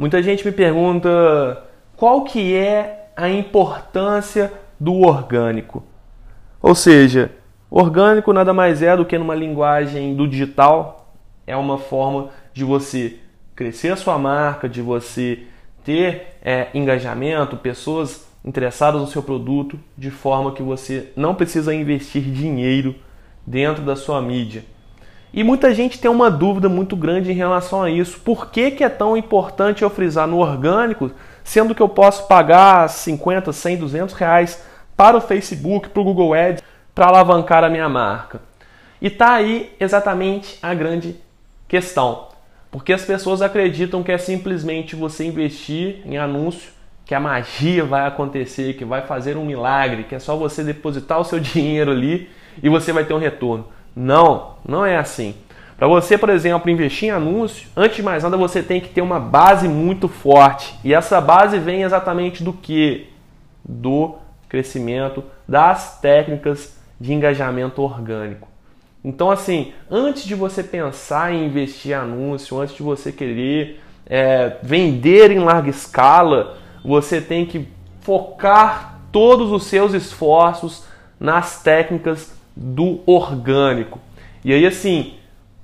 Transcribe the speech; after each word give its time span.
Muita 0.00 0.22
gente 0.22 0.46
me 0.46 0.50
pergunta 0.50 1.62
qual 1.94 2.24
que 2.24 2.56
é 2.56 3.10
a 3.14 3.28
importância 3.28 4.50
do 4.80 4.94
orgânico. 5.02 5.84
Ou 6.62 6.74
seja, 6.74 7.30
orgânico 7.70 8.32
nada 8.32 8.54
mais 8.54 8.80
é 8.80 8.96
do 8.96 9.04
que 9.04 9.18
numa 9.18 9.34
linguagem 9.34 10.16
do 10.16 10.26
digital, 10.26 11.12
é 11.46 11.54
uma 11.54 11.76
forma 11.76 12.30
de 12.54 12.64
você 12.64 13.18
crescer 13.54 13.92
a 13.92 13.96
sua 13.96 14.18
marca, 14.18 14.70
de 14.70 14.80
você 14.80 15.40
ter 15.84 16.28
é, 16.40 16.68
engajamento, 16.72 17.58
pessoas 17.58 18.26
interessadas 18.42 19.02
no 19.02 19.06
seu 19.06 19.22
produto, 19.22 19.78
de 19.98 20.10
forma 20.10 20.52
que 20.52 20.62
você 20.62 21.12
não 21.14 21.34
precisa 21.34 21.74
investir 21.74 22.22
dinheiro 22.22 22.94
dentro 23.46 23.84
da 23.84 23.94
sua 23.94 24.22
mídia. 24.22 24.64
E 25.32 25.44
muita 25.44 25.72
gente 25.72 26.00
tem 26.00 26.10
uma 26.10 26.30
dúvida 26.30 26.68
muito 26.68 26.96
grande 26.96 27.30
em 27.30 27.34
relação 27.34 27.82
a 27.82 27.90
isso. 27.90 28.18
Por 28.20 28.50
que, 28.50 28.72
que 28.72 28.82
é 28.82 28.88
tão 28.88 29.16
importante 29.16 29.82
eu 29.82 29.90
frisar 29.90 30.26
no 30.26 30.38
orgânico, 30.38 31.10
sendo 31.44 31.74
que 31.74 31.80
eu 31.80 31.88
posso 31.88 32.26
pagar 32.26 32.88
50, 32.88 33.52
100, 33.52 33.76
200 33.76 34.14
reais 34.14 34.64
para 34.96 35.16
o 35.16 35.20
Facebook, 35.20 35.88
para 35.88 36.00
o 36.00 36.04
Google 36.04 36.34
Ads, 36.34 36.62
para 36.94 37.06
alavancar 37.06 37.62
a 37.62 37.70
minha 37.70 37.88
marca? 37.88 38.40
E 39.00 39.08
tá 39.08 39.34
aí 39.34 39.72
exatamente 39.78 40.58
a 40.60 40.74
grande 40.74 41.16
questão. 41.68 42.28
Porque 42.70 42.92
as 42.92 43.04
pessoas 43.04 43.40
acreditam 43.40 44.02
que 44.02 44.12
é 44.12 44.18
simplesmente 44.18 44.94
você 44.94 45.24
investir 45.24 46.02
em 46.04 46.18
anúncio, 46.18 46.72
que 47.04 47.14
a 47.14 47.20
magia 47.20 47.84
vai 47.84 48.06
acontecer, 48.06 48.74
que 48.74 48.84
vai 48.84 49.02
fazer 49.02 49.36
um 49.36 49.44
milagre, 49.44 50.04
que 50.04 50.14
é 50.14 50.18
só 50.18 50.36
você 50.36 50.62
depositar 50.62 51.20
o 51.20 51.24
seu 51.24 51.38
dinheiro 51.40 51.90
ali 51.90 52.28
e 52.62 52.68
você 52.68 52.92
vai 52.92 53.04
ter 53.04 53.14
um 53.14 53.18
retorno. 53.18 53.66
Não, 53.94 54.54
não 54.66 54.84
é 54.84 54.96
assim. 54.96 55.34
Para 55.76 55.88
você, 55.88 56.18
por 56.18 56.28
exemplo, 56.28 56.70
investir 56.70 57.08
em 57.08 57.12
anúncio, 57.12 57.68
antes 57.74 57.96
de 57.96 58.02
mais 58.02 58.22
nada 58.22 58.36
você 58.36 58.62
tem 58.62 58.80
que 58.80 58.90
ter 58.90 59.00
uma 59.00 59.18
base 59.18 59.66
muito 59.66 60.08
forte. 60.08 60.78
E 60.84 60.92
essa 60.92 61.20
base 61.20 61.58
vem 61.58 61.82
exatamente 61.82 62.44
do 62.44 62.52
que? 62.52 63.08
Do 63.64 64.16
crescimento 64.48 65.24
das 65.48 65.98
técnicas 66.00 66.78
de 67.00 67.14
engajamento 67.14 67.80
orgânico. 67.80 68.46
Então, 69.02 69.30
assim, 69.30 69.72
antes 69.90 70.24
de 70.24 70.34
você 70.34 70.62
pensar 70.62 71.32
em 71.32 71.46
investir 71.46 71.92
em 71.92 71.94
anúncio, 71.94 72.60
antes 72.60 72.74
de 72.74 72.82
você 72.82 73.10
querer 73.10 73.80
é, 74.04 74.56
vender 74.62 75.30
em 75.30 75.38
larga 75.38 75.70
escala, 75.70 76.58
você 76.84 77.20
tem 77.20 77.46
que 77.46 77.66
focar 78.00 79.00
todos 79.10 79.50
os 79.50 79.64
seus 79.64 79.94
esforços 79.94 80.84
nas 81.18 81.62
técnicas 81.62 82.38
do 82.60 83.00
orgânico. 83.06 83.98
E 84.44 84.52
aí, 84.52 84.66
assim, 84.66 85.14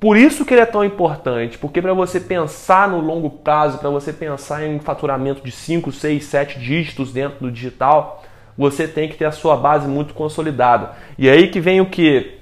por 0.01 0.17
isso 0.17 0.45
que 0.47 0.55
ele 0.55 0.63
é 0.63 0.67
tão 0.67 0.83
importante, 0.83 1.59
porque 1.59 1.83
para 1.83 1.93
você 1.93 2.19
pensar 2.19 2.89
no 2.89 3.01
longo 3.01 3.29
prazo, 3.29 3.79
para 3.79 3.91
você 3.91 4.13
pensar 4.13 4.67
em 4.67 4.79
faturamento 4.79 5.45
de 5.45 5.51
5, 5.51 5.93
6, 5.93 6.25
7 6.25 6.59
dígitos 6.59 7.13
dentro 7.13 7.41
do 7.41 7.53
digital, 7.53 8.25
você 8.57 8.89
tem 8.89 9.09
que 9.09 9.17
ter 9.17 9.27
a 9.27 9.33
sua 9.33 9.57
base 9.57 9.87
muito 9.87 10.15
consolidada. 10.15 10.93
E 11.19 11.29
aí 11.29 11.49
que 11.49 11.61
vem 11.61 11.81
o 11.81 11.87
que? 11.87 12.39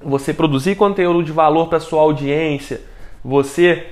Você 0.00 0.32
produzir 0.32 0.76
conteúdo 0.76 1.24
de 1.24 1.32
valor 1.32 1.68
para 1.68 1.80
sua 1.80 2.00
audiência, 2.00 2.80
você 3.24 3.88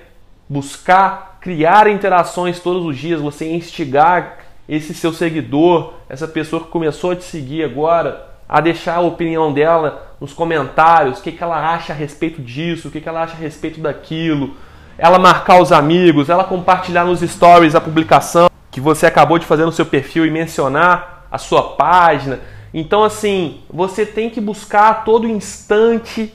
buscar 0.49 1.39
criar 1.41 1.89
interações 1.89 2.61
todos 2.61 2.85
os 2.85 2.97
dias, 2.97 3.21
você 3.21 3.49
instigar 3.53 4.39
esse 4.69 4.95
seu 4.95 5.13
seguidor, 5.13 5.95
essa 6.09 6.27
pessoa 6.27 6.63
que 6.63 6.71
começou 6.71 7.13
a 7.13 7.17
te 7.17 7.25
seguir 7.25 7.65
agora, 7.65 8.36
a 8.49 8.61
deixar 8.61 8.97
a 8.97 9.01
opinião 9.01 9.53
dela 9.53 10.15
nos 10.21 10.33
comentários, 10.33 11.19
o 11.19 11.23
que, 11.23 11.33
que 11.33 11.43
ela 11.43 11.75
acha 11.75 11.93
a 11.93 11.97
respeito 11.97 12.41
disso, 12.41 12.89
o 12.89 12.91
que, 12.91 13.01
que 13.01 13.09
ela 13.09 13.23
acha 13.23 13.35
a 13.35 13.41
respeito 13.41 13.81
daquilo, 13.81 14.55
ela 14.97 15.19
marcar 15.19 15.61
os 15.61 15.73
amigos, 15.73 16.29
ela 16.29 16.45
compartilhar 16.45 17.05
nos 17.05 17.21
stories 17.21 17.75
a 17.75 17.81
publicação 17.81 18.49
que 18.71 18.81
você 18.81 19.07
acabou 19.07 19.39
de 19.39 19.47
fazer 19.47 19.65
no 19.65 19.73
seu 19.73 19.87
perfil 19.87 20.25
e 20.27 20.31
mencionar 20.31 21.27
a 21.31 21.39
sua 21.39 21.63
página. 21.63 22.41
Então, 22.73 23.03
assim, 23.05 23.61
você 23.71 24.05
tem 24.05 24.31
que 24.31 24.41
buscar 24.41 24.91
a 24.91 24.95
todo 24.95 25.29
instante 25.29 26.33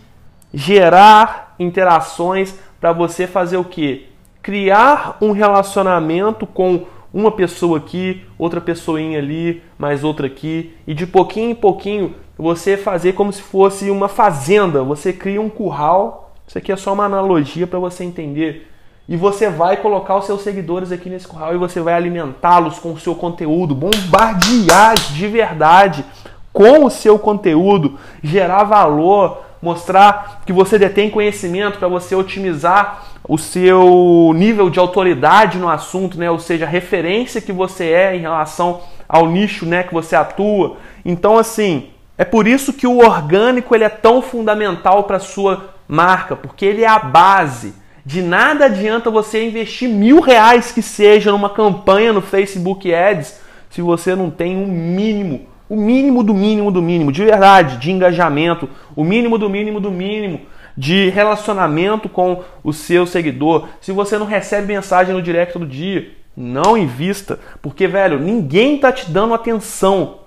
gerar 0.53 1.55
interações 1.59 2.55
para 2.79 2.91
você 2.91 3.27
fazer 3.27 3.57
o 3.57 3.63
que? 3.63 4.09
Criar 4.41 5.17
um 5.21 5.31
relacionamento 5.31 6.47
com 6.47 6.85
uma 7.13 7.31
pessoa 7.31 7.77
aqui, 7.77 8.21
outra 8.37 8.61
pessoinha 8.61 9.19
ali, 9.19 9.61
mais 9.77 10.03
outra 10.03 10.27
aqui, 10.27 10.73
e 10.87 10.93
de 10.93 11.05
pouquinho 11.05 11.51
em 11.51 11.55
pouquinho 11.55 12.15
você 12.37 12.77
fazer 12.77 13.13
como 13.13 13.31
se 13.31 13.41
fosse 13.41 13.89
uma 13.89 14.07
fazenda. 14.07 14.83
Você 14.83 15.13
cria 15.13 15.41
um 15.41 15.49
curral. 15.49 16.33
Isso 16.47 16.57
aqui 16.57 16.71
é 16.71 16.75
só 16.75 16.93
uma 16.93 17.05
analogia 17.05 17.67
para 17.67 17.79
você 17.79 18.03
entender. 18.03 18.67
E 19.07 19.17
você 19.17 19.49
vai 19.49 19.77
colocar 19.77 20.15
os 20.15 20.25
seus 20.25 20.41
seguidores 20.41 20.91
aqui 20.91 21.09
nesse 21.09 21.27
curral 21.27 21.53
e 21.53 21.57
você 21.57 21.81
vai 21.81 21.93
alimentá-los 21.93 22.79
com 22.79 22.93
o 22.93 22.99
seu 22.99 23.13
conteúdo, 23.13 23.75
bombardear 23.75 24.95
de 24.95 25.27
verdade 25.27 26.05
com 26.53 26.85
o 26.85 26.89
seu 26.89 27.17
conteúdo, 27.17 27.97
gerar 28.21 28.63
valor, 28.63 29.43
mostrar 29.61 30.41
que 30.45 30.51
você 30.51 30.79
detém 30.79 31.09
conhecimento 31.09 31.77
para 31.77 31.87
você 31.87 32.15
otimizar 32.15 33.05
o 33.27 33.37
seu 33.37 34.33
nível 34.35 34.69
de 34.69 34.79
autoridade 34.79 35.57
no 35.57 35.69
assunto, 35.69 36.17
né? 36.17 36.29
ou 36.31 36.39
seja, 36.39 36.65
a 36.65 36.69
referência 36.69 37.39
que 37.39 37.51
você 37.51 37.85
é 37.85 38.15
em 38.15 38.21
relação 38.21 38.81
ao 39.07 39.27
nicho 39.27 39.65
né, 39.65 39.83
que 39.83 39.93
você 39.93 40.15
atua. 40.15 40.77
Então, 41.05 41.37
assim, 41.37 41.89
é 42.17 42.25
por 42.25 42.47
isso 42.47 42.73
que 42.73 42.87
o 42.87 42.97
orgânico 42.97 43.75
ele 43.75 43.83
é 43.83 43.89
tão 43.89 44.21
fundamental 44.21 45.03
para 45.03 45.17
a 45.17 45.19
sua 45.19 45.69
marca, 45.87 46.35
porque 46.35 46.65
ele 46.65 46.83
é 46.83 46.87
a 46.87 46.99
base. 46.99 47.73
De 48.03 48.21
nada 48.21 48.65
adianta 48.65 49.11
você 49.11 49.45
investir 49.45 49.87
mil 49.87 50.19
reais 50.21 50.71
que 50.71 50.81
seja 50.81 51.31
numa 51.31 51.49
campanha 51.49 52.11
no 52.11 52.21
Facebook 52.21 52.91
Ads 52.93 53.39
se 53.69 53.81
você 53.81 54.15
não 54.15 54.29
tem 54.29 54.57
um 54.57 54.67
mínimo, 54.67 55.47
o 55.71 55.75
mínimo 55.77 56.21
do 56.21 56.33
mínimo 56.33 56.69
do 56.69 56.81
mínimo, 56.81 57.13
de 57.13 57.23
verdade, 57.23 57.77
de 57.77 57.91
engajamento, 57.93 58.67
o 58.93 59.05
mínimo 59.05 59.37
do 59.37 59.49
mínimo 59.49 59.79
do 59.79 59.89
mínimo 59.89 60.41
de 60.75 61.07
relacionamento 61.07 62.09
com 62.09 62.43
o 62.61 62.73
seu 62.73 63.07
seguidor. 63.07 63.69
Se 63.79 63.93
você 63.93 64.17
não 64.17 64.25
recebe 64.25 64.67
mensagem 64.67 65.15
no 65.15 65.21
direct 65.21 65.53
todo 65.53 65.65
dia, 65.65 66.11
não 66.35 66.77
invista, 66.77 67.39
porque 67.61 67.87
velho, 67.87 68.19
ninguém 68.19 68.79
tá 68.79 68.91
te 68.91 69.09
dando 69.09 69.33
atenção. 69.33 70.17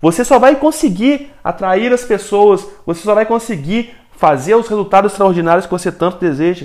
Você 0.00 0.24
só 0.24 0.38
vai 0.38 0.56
conseguir 0.56 1.30
atrair 1.44 1.92
as 1.92 2.02
pessoas, 2.02 2.66
você 2.86 3.02
só 3.02 3.14
vai 3.14 3.26
conseguir 3.26 3.94
fazer 4.12 4.54
os 4.54 4.66
resultados 4.66 5.12
extraordinários 5.12 5.66
que 5.66 5.72
você 5.72 5.92
tanto 5.92 6.18
deseja 6.18 6.64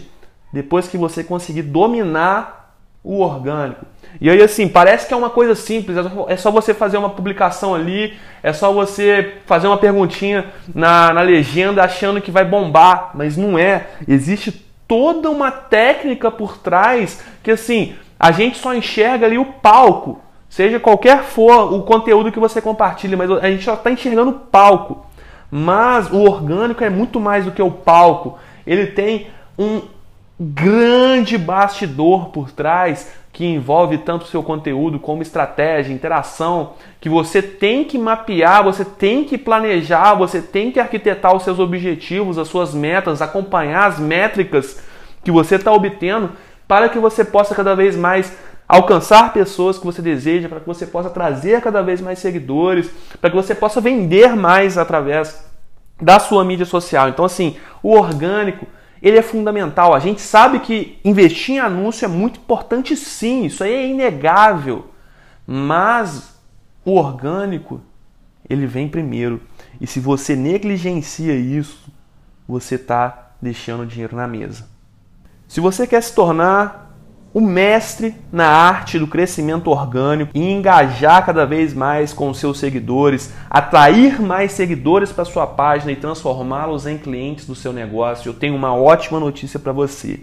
depois 0.53 0.87
que 0.87 0.97
você 0.97 1.21
conseguir 1.21 1.63
dominar 1.63 2.60
o 3.03 3.19
orgânico. 3.19 3.85
E 4.19 4.29
aí, 4.29 4.41
assim, 4.41 4.67
parece 4.67 5.07
que 5.07 5.13
é 5.13 5.17
uma 5.17 5.29
coisa 5.29 5.55
simples, 5.55 5.97
é 6.27 6.37
só 6.37 6.51
você 6.51 6.73
fazer 6.73 6.97
uma 6.97 7.09
publicação 7.09 7.73
ali, 7.73 8.13
é 8.43 8.53
só 8.53 8.71
você 8.71 9.37
fazer 9.45 9.67
uma 9.67 9.77
perguntinha 9.77 10.45
na, 10.73 11.13
na 11.13 11.21
legenda 11.21 11.83
achando 11.83 12.21
que 12.21 12.29
vai 12.29 12.45
bombar, 12.45 13.11
mas 13.15 13.37
não 13.37 13.57
é. 13.57 13.87
Existe 14.07 14.51
toda 14.87 15.29
uma 15.29 15.49
técnica 15.49 16.29
por 16.29 16.57
trás 16.57 17.23
que, 17.41 17.51
assim, 17.51 17.95
a 18.19 18.31
gente 18.31 18.57
só 18.57 18.75
enxerga 18.75 19.25
ali 19.25 19.37
o 19.37 19.45
palco, 19.45 20.21
seja 20.47 20.79
qualquer 20.79 21.23
for 21.23 21.73
o 21.73 21.81
conteúdo 21.81 22.31
que 22.31 22.39
você 22.39 22.61
compartilha, 22.61 23.17
mas 23.17 23.31
a 23.31 23.49
gente 23.49 23.63
só 23.63 23.73
está 23.73 23.89
enxergando 23.89 24.31
o 24.31 24.39
palco. 24.39 25.05
Mas 25.49 26.09
o 26.09 26.21
orgânico 26.21 26.83
é 26.83 26.89
muito 26.89 27.19
mais 27.19 27.43
do 27.43 27.51
que 27.51 27.61
o 27.61 27.71
palco. 27.71 28.39
Ele 28.65 28.87
tem 28.87 29.27
um 29.57 29.81
grande 30.43 31.37
bastidor 31.37 32.29
por 32.29 32.49
trás 32.49 33.11
que 33.31 33.45
envolve 33.45 33.99
tanto 33.99 34.25
seu 34.25 34.41
conteúdo 34.41 34.99
como 34.99 35.21
estratégia, 35.21 35.93
interação, 35.93 36.73
que 36.99 37.07
você 37.07 37.41
tem 37.41 37.83
que 37.83 37.97
mapear, 37.97 38.63
você 38.63 38.83
tem 38.83 39.23
que 39.23 39.37
planejar, 39.37 40.15
você 40.15 40.41
tem 40.41 40.71
que 40.71 40.79
arquitetar 40.79 41.35
os 41.35 41.43
seus 41.43 41.59
objetivos, 41.59 42.39
as 42.39 42.47
suas 42.47 42.73
metas, 42.73 43.21
acompanhar 43.21 43.85
as 43.85 43.99
métricas 43.99 44.81
que 45.23 45.31
você 45.31 45.55
está 45.55 45.71
obtendo 45.71 46.31
para 46.67 46.89
que 46.89 46.97
você 46.97 47.23
possa 47.23 47.53
cada 47.53 47.75
vez 47.75 47.95
mais 47.95 48.35
alcançar 48.67 49.33
pessoas 49.33 49.77
que 49.77 49.85
você 49.85 50.01
deseja, 50.01 50.49
para 50.49 50.59
que 50.59 50.67
você 50.67 50.87
possa 50.87 51.09
trazer 51.09 51.61
cada 51.61 51.83
vez 51.83 52.01
mais 52.01 52.19
seguidores, 52.19 52.89
para 53.19 53.29
que 53.29 53.35
você 53.35 53.53
possa 53.53 53.79
vender 53.79 54.35
mais 54.35 54.77
através 54.77 55.45
da 56.01 56.19
sua 56.19 56.43
mídia 56.43 56.65
social. 56.65 57.09
Então, 57.09 57.25
assim, 57.25 57.57
o 57.83 57.91
orgânico 57.91 58.65
ele 59.01 59.17
é 59.17 59.21
fundamental. 59.21 59.93
A 59.93 59.99
gente 59.99 60.21
sabe 60.21 60.59
que 60.59 60.99
investir 61.03 61.55
em 61.55 61.59
anúncio 61.59 62.05
é 62.05 62.07
muito 62.07 62.39
importante 62.39 62.95
sim, 62.95 63.45
isso 63.45 63.63
aí 63.63 63.73
é 63.73 63.87
inegável. 63.87 64.91
Mas 65.45 66.39
o 66.85 66.95
orgânico, 66.95 67.81
ele 68.49 68.65
vem 68.65 68.87
primeiro. 68.87 69.41
E 69.79 69.87
se 69.87 69.99
você 69.99 70.35
negligencia 70.35 71.35
isso, 71.35 71.91
você 72.47 72.75
está 72.75 73.31
deixando 73.41 73.85
dinheiro 73.85 74.15
na 74.15 74.27
mesa. 74.27 74.69
Se 75.47 75.59
você 75.59 75.87
quer 75.87 76.01
se 76.01 76.13
tornar 76.13 76.80
o 77.33 77.39
mestre 77.39 78.15
na 78.31 78.47
arte 78.47 78.99
do 78.99 79.07
crescimento 79.07 79.69
orgânico 79.69 80.31
e 80.35 80.51
engajar 80.51 81.25
cada 81.25 81.45
vez 81.45 81.73
mais 81.73 82.11
com 82.11 82.29
os 82.29 82.39
seus 82.39 82.59
seguidores, 82.59 83.33
atrair 83.49 84.21
mais 84.21 84.51
seguidores 84.51 85.11
para 85.11 85.23
sua 85.23 85.47
página 85.47 85.91
e 85.91 85.95
transformá-los 85.95 86.85
em 86.85 86.97
clientes 86.97 87.45
do 87.45 87.55
seu 87.55 87.71
negócio, 87.71 88.27
eu 88.27 88.33
tenho 88.33 88.55
uma 88.55 88.75
ótima 88.75 89.19
notícia 89.19 89.59
para 89.59 89.71
você. 89.71 90.19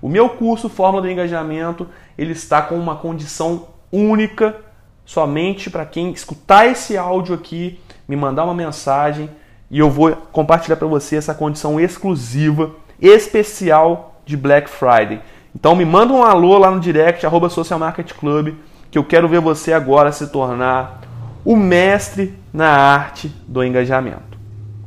O 0.00 0.08
meu 0.08 0.28
curso 0.30 0.68
Fórmula 0.68 1.02
do 1.02 1.10
Engajamento, 1.10 1.86
ele 2.16 2.32
está 2.32 2.62
com 2.62 2.76
uma 2.76 2.96
condição 2.96 3.68
única 3.92 4.56
somente 5.04 5.70
para 5.70 5.84
quem 5.84 6.10
escutar 6.12 6.66
esse 6.66 6.96
áudio 6.96 7.34
aqui, 7.34 7.80
me 8.06 8.16
mandar 8.16 8.44
uma 8.44 8.54
mensagem 8.54 9.28
e 9.70 9.78
eu 9.78 9.90
vou 9.90 10.14
compartilhar 10.32 10.76
para 10.76 10.86
você 10.86 11.16
essa 11.16 11.34
condição 11.34 11.78
exclusiva, 11.78 12.70
especial 13.00 14.22
de 14.24 14.36
Black 14.36 14.68
Friday. 14.68 15.20
Então 15.54 15.74
me 15.74 15.84
manda 15.84 16.12
um 16.12 16.22
alô 16.22 16.58
lá 16.58 16.70
no 16.70 16.80
direct, 16.80 17.24
arroba 17.24 17.48
Social 17.48 17.78
Market 17.78 18.12
Club, 18.14 18.54
que 18.90 18.98
eu 18.98 19.04
quero 19.04 19.28
ver 19.28 19.40
você 19.40 19.72
agora 19.72 20.12
se 20.12 20.26
tornar 20.28 21.00
o 21.44 21.56
mestre 21.56 22.34
na 22.52 22.68
arte 22.68 23.28
do 23.46 23.64
engajamento. 23.64 24.27